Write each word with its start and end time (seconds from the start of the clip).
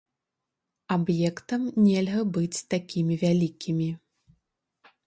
Аб'ектам 0.95 1.61
нельга 1.89 2.21
быць 2.39 2.65
такімі 2.75 3.13
вялікімі. 3.27 3.89